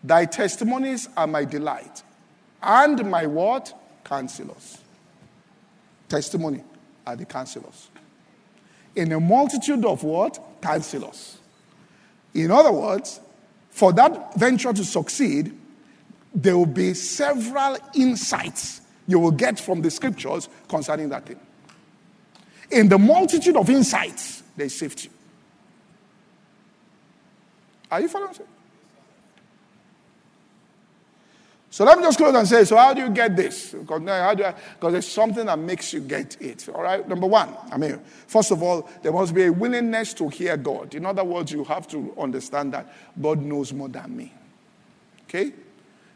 [0.04, 2.04] Thy testimonies are my delight,
[2.62, 3.74] and my what?
[4.04, 4.80] Counselors.
[6.10, 6.64] Testimony
[7.08, 7.90] are the counselors.
[8.96, 10.40] In a multitude of what?
[10.62, 11.38] Counselors.
[12.34, 13.22] In other words,
[13.70, 15.58] for that venture to succeed,
[16.36, 21.40] there will be several insights you will get from the scriptures concerning that thing.
[22.72, 25.10] In the multitude of insights, there's safety.
[27.92, 28.34] Are you following?
[31.74, 33.72] So let me just close and say, so how do you get this?
[33.72, 36.70] Because there's something that makes you get it.
[36.70, 37.10] All right.
[37.10, 40.94] Number one, I mean, first of all, there must be a willingness to hear God.
[40.94, 44.32] In other words, you have to understand that God knows more than me.
[45.24, 45.52] Okay?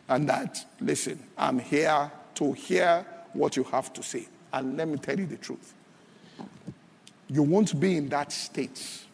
[0.07, 3.03] And that, listen, I'm here to hear
[3.33, 4.27] what you have to say.
[4.53, 5.73] And let me tell you the truth.
[7.29, 9.05] You won't be in that state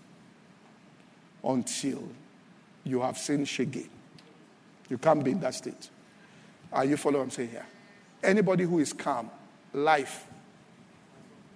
[1.42, 2.04] until
[2.84, 3.88] you have seen Shege.
[4.90, 5.90] You can't be in that state.
[6.74, 7.66] Are you following what I'm saying here?
[8.24, 9.30] Anybody who is calm,
[9.74, 10.26] life,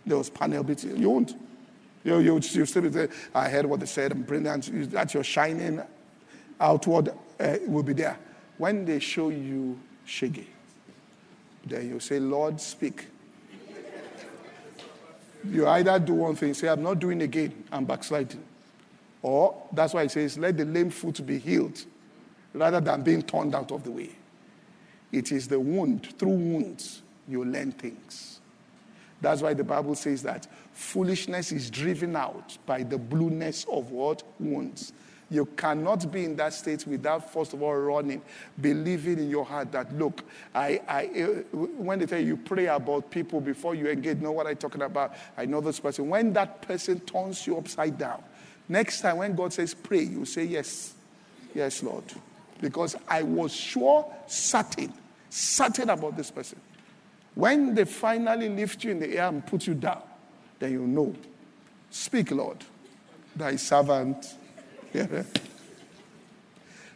[0.06, 0.98] there was panel beating.
[0.98, 1.36] You won't.
[2.04, 3.10] You, you, you still be there.
[3.34, 4.12] I heard what they said.
[4.12, 4.92] I'm brilliant.
[4.92, 5.82] That your shining
[6.60, 7.10] outward
[7.40, 8.18] uh, will be there.
[8.58, 10.46] When they show you Shege,
[11.66, 13.08] then you say, Lord, speak.
[15.44, 18.44] you either do one thing, say, I'm not doing again, I'm backsliding.
[19.22, 21.84] Or that's why he says, let the lame foot be healed
[22.54, 24.10] rather than being turned out of the way.
[25.12, 28.40] It is the wound, through wounds, you learn things.
[29.22, 34.24] That's why the Bible says that foolishness is driven out by the blueness of what?
[34.40, 34.94] Wounds.
[35.30, 38.22] You cannot be in that state without, first of all, running,
[38.62, 40.24] believing in your heart that, look,
[40.56, 44.32] I, I, eh, when they tell you, you pray about people before you engage, know
[44.32, 45.16] what I'm talking about?
[45.38, 46.08] I know this person.
[46.08, 48.24] When that person turns you upside down,
[48.70, 50.94] next time when God says pray, you say, yes,
[51.54, 52.06] yes, Lord
[52.62, 54.94] because I was sure, certain,
[55.30, 56.60] certain about this person.
[57.36, 60.02] When they finally lift you in the air and put you down,
[60.60, 61.16] then you know.
[61.92, 62.58] Speak, Lord,
[63.36, 64.36] thy servant.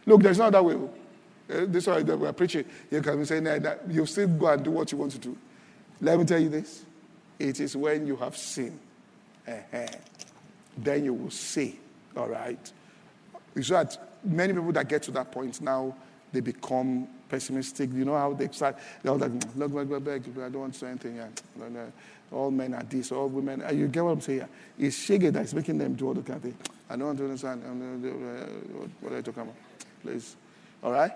[0.06, 0.74] Look, there's no other way.
[0.74, 2.64] Uh, this is why we're preaching.
[2.90, 5.36] You can be saying that you still go and do what you want to do.
[6.00, 6.84] Let me tell you this.
[7.38, 8.78] It is when you have sinned,
[10.76, 11.76] then you will say,
[12.16, 12.72] all right.
[13.54, 15.94] It's that many people that get to that point now,
[16.32, 17.92] they become pessimistic.
[17.92, 20.72] You know how they start, they're like, mm, look, look, look, look, I don't want
[20.74, 21.16] to say anything.
[21.16, 21.86] Yeah.
[22.30, 23.62] All men are this, all women.
[23.76, 24.48] You get what I'm saying?
[24.78, 26.56] It's Shege that's making them do all the kind of thing.
[26.88, 27.62] I don't want to understand.
[27.64, 29.54] Uh, what are you talking about?
[30.02, 30.36] Please.
[30.82, 31.12] All right?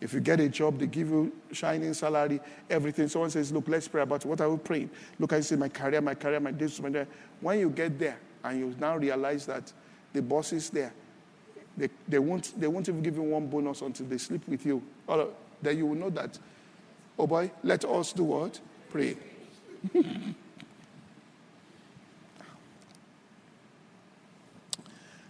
[0.00, 3.06] If you get a job, they give you shining salary, everything.
[3.08, 4.90] Someone says, Look, let's pray about what are we praying?
[5.18, 7.08] Look, I say, My career, my career, my this, my that.
[7.40, 9.72] When you get there and you now realize that
[10.12, 10.92] the boss is there,
[11.76, 14.82] they, they, won't, they won't even give you one bonus until they sleep with you.
[15.62, 16.38] Then you will know that,
[17.18, 18.60] oh boy, let us do what?
[18.90, 19.16] Pray.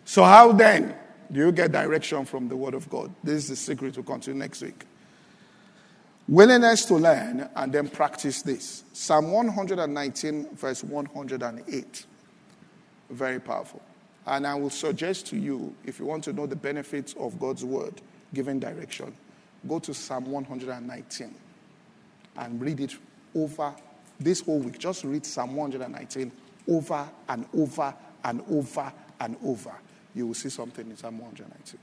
[0.05, 0.95] so, how then
[1.31, 3.15] do you get direction from the Word of God?
[3.23, 4.85] This is the secret to continue next week.
[6.29, 8.85] Willingness to learn and then practice this.
[8.93, 12.07] Psalm 119, verse 108.
[13.11, 13.83] Very powerful.
[14.27, 17.65] And I will suggest to you, if you want to know the benefits of God's
[17.65, 18.01] Word
[18.33, 19.15] giving direction,
[19.69, 21.35] go to Psalm 119
[22.37, 22.97] and read it
[23.35, 23.75] over
[24.21, 24.79] this whole week.
[24.79, 26.31] Just read Psalm 119
[26.69, 27.95] over and over
[28.25, 29.73] and over and over
[30.15, 31.79] you will see something in Psalm 119.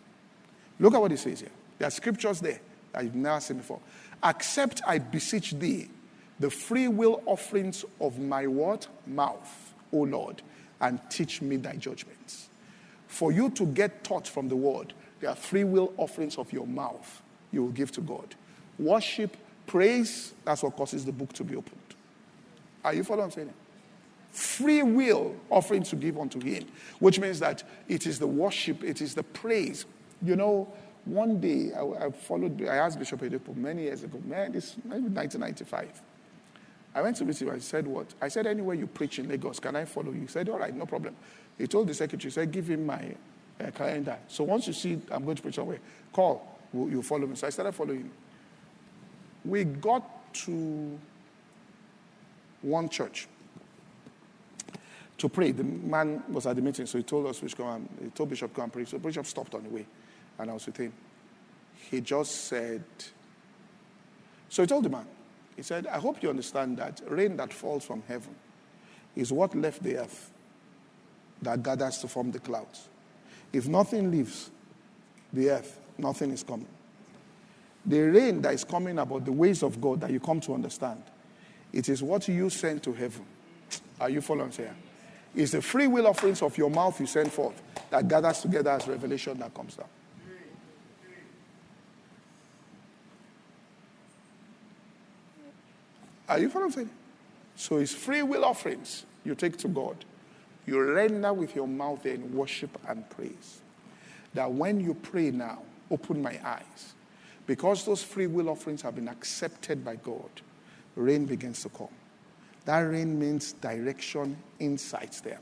[0.80, 1.52] Look at what it says here.
[1.78, 2.60] There are scriptures there
[2.94, 3.80] that you've never seen before.
[4.24, 5.90] Accept, I beseech thee,
[6.40, 8.88] the free will offerings of my what?
[9.06, 10.42] Mouth, O Lord,
[10.82, 12.50] and teach me thy judgments.
[13.08, 16.68] For you to get taught from the word, there are free will offerings of your
[16.68, 17.22] mouth
[17.52, 18.36] you will give to God.
[18.78, 21.80] Worship, praise, that's what causes the book to be opened.
[22.84, 23.54] Are you following what I'm saying?
[24.32, 26.66] free will offering to give unto him,
[27.00, 29.86] which means that it is the worship, it is the praise.
[30.22, 30.72] You know,
[31.06, 35.08] one day I, I followed, I asked Bishop Oyedepo many years ago, man, this maybe
[35.08, 36.02] 1995.
[37.00, 37.50] I went to meet him.
[37.50, 38.14] I said, What?
[38.22, 40.22] I said, Anywhere you preach in Lagos, can I follow you?
[40.22, 41.16] He said, All right, no problem.
[41.58, 43.16] He told the secretary, he said, Give him my
[43.58, 44.18] uh, calendar.
[44.28, 45.80] So once you see I'm going to preach somewhere,
[46.12, 46.60] call.
[46.74, 47.38] You follow me.
[47.38, 48.12] So I started following him.
[49.46, 51.00] We got to
[52.62, 53.30] one church
[55.20, 55.52] to pray.
[55.54, 58.30] The man was at the meeting, so he told us which go and he told
[58.30, 58.84] Bishop come and pray.
[58.84, 59.86] So Bishop stopped on the way,
[60.38, 60.92] and I was with him.
[61.90, 62.84] He just said,
[64.50, 65.06] so he told the man,
[65.60, 68.34] he said, I hope you understand that rain that falls from heaven
[69.14, 70.32] is what left the earth
[71.42, 72.88] that gathers to form the clouds.
[73.52, 74.52] If nothing leaves
[75.34, 76.70] the earth, nothing is coming.
[77.86, 81.04] The rain that is coming about the ways of God that you come to understand,
[81.74, 83.26] it is what you send to heaven.
[84.00, 84.74] Are you following here?
[85.36, 88.88] It's the free will offerings of your mouth you send forth that gathers together as
[88.88, 89.90] revelation that comes down.
[96.30, 96.90] Are you following saying?
[97.56, 100.06] So it's free will offerings you take to God.
[100.68, 103.62] You render with your mouth in worship and praise.
[104.36, 106.94] That when you pray now, open my eyes.
[107.48, 110.30] Because those free will offerings have been accepted by God,
[110.96, 111.88] rain begins to come.
[112.66, 115.40] That rain means direction, insights there.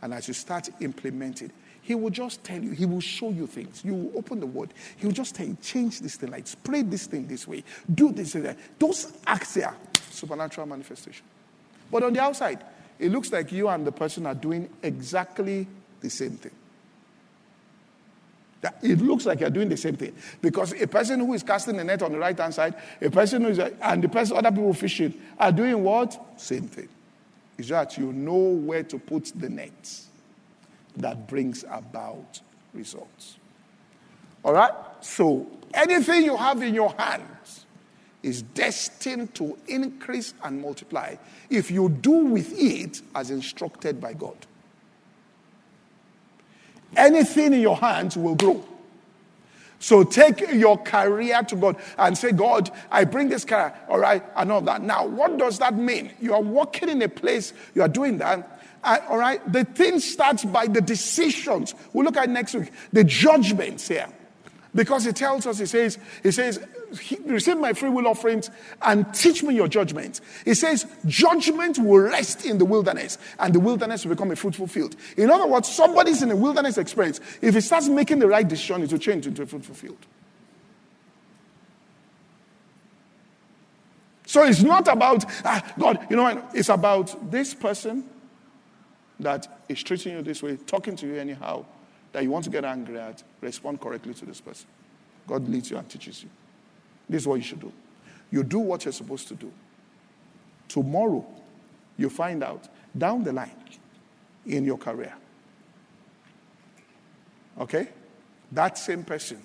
[0.00, 1.50] And as you start implementing,
[1.82, 3.82] he will just tell you, he will show you things.
[3.84, 6.82] You will open the word, he will just tell you, change this thing, like spray
[6.82, 8.36] this thing this way, do this.
[8.78, 9.74] Those acts there,
[10.10, 11.24] supernatural manifestation.
[11.90, 12.62] But on the outside,
[12.98, 15.66] it looks like you and the person are doing exactly
[16.00, 16.52] the same thing.
[18.82, 20.14] It looks like you're doing the same thing.
[20.42, 23.42] Because a person who is casting the net on the right hand side, a person
[23.42, 26.20] who is, and the person, other people fishing, are doing what?
[26.40, 26.88] Same thing.
[27.56, 30.00] It's that you know where to put the net
[30.96, 32.40] that brings about
[32.74, 33.36] results.
[34.42, 34.72] All right?
[35.00, 37.66] So, anything you have in your hands
[38.22, 41.14] is destined to increase and multiply
[41.50, 44.36] if you do with it as instructed by God
[46.96, 48.64] anything in your hands will grow.
[49.80, 54.24] So take your career to God and say, God, I bring this career, all right,
[54.34, 54.82] and all that.
[54.82, 56.10] Now, what does that mean?
[56.20, 58.60] You are working in a place, you are doing that.
[58.82, 61.74] Uh, all right, the thing starts by the decisions.
[61.92, 64.08] We'll look at next week, the judgments here.
[64.74, 66.64] Because he tells us, he says, he says,
[67.24, 68.50] receive my free will offerings
[68.82, 70.20] and teach me your judgment.
[70.44, 74.66] He says, judgment will rest in the wilderness and the wilderness will become a fruitful
[74.66, 74.96] field.
[75.16, 77.20] In other words, somebody's in a wilderness experience.
[77.42, 79.98] If he starts making the right decision, it will change into a fruitful field.
[84.26, 86.50] So it's not about, ah, God, you know, what?
[86.52, 88.04] it's about this person
[89.20, 91.64] that is treating you this way, talking to you anyhow,
[92.12, 94.66] that you want to get angry at, respond correctly to this person.
[95.26, 96.30] God leads you and teaches you.
[97.08, 97.72] This is what you should do.
[98.30, 99.50] You do what you're supposed to do.
[100.68, 101.26] Tomorrow,
[101.96, 103.56] you find out down the line
[104.46, 105.14] in your career.
[107.58, 107.88] Okay?
[108.52, 109.42] That same person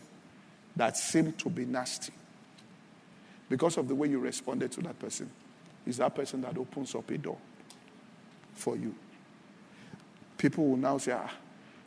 [0.75, 2.13] that seemed to be nasty
[3.49, 5.29] because of the way you responded to that person.
[5.85, 7.37] Is that person that opens up a door
[8.53, 8.95] for you.
[10.37, 11.31] People will now say, ah,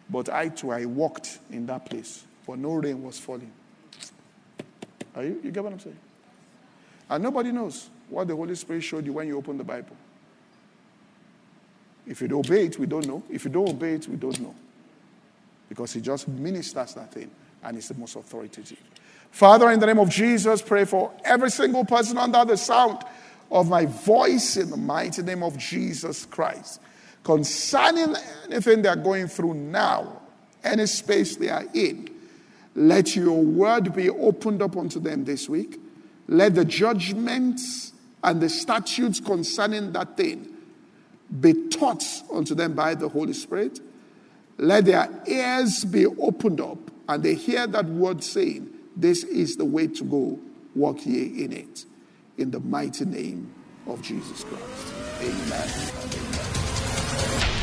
[0.09, 3.53] but I too, I walked in that place, but no rain was falling.
[5.17, 5.41] Are you?
[5.43, 5.99] You get what I'm saying?
[7.09, 9.97] And nobody knows what the Holy Spirit showed you when you opened the Bible.
[12.07, 13.23] If you obey it, we don't know.
[13.29, 14.55] If you don't obey it, we don't know.
[15.69, 17.31] Because He just ministers that thing,
[17.65, 18.79] and it's the most authoritative.
[19.31, 23.03] Father, in the name of Jesus, pray for every single person under the sound
[23.51, 26.81] of my voice in the mighty name of Jesus Christ.
[27.25, 28.15] Concerning
[28.49, 30.23] anything they're going through now,
[30.63, 32.09] any space they are in,
[32.77, 35.81] let your word be opened up unto them this week.
[36.29, 40.47] Let the judgments and the statutes concerning that thing
[41.41, 43.81] be taught unto them by the Holy Spirit.
[44.59, 49.65] Let their ears be opened up and they hear that word saying, This is the
[49.65, 50.39] way to go.
[50.75, 51.87] Walk ye in it.
[52.37, 53.55] In the mighty name
[53.87, 54.95] of Jesus Christ.
[55.23, 55.71] Amen.
[56.13, 57.56] Amen.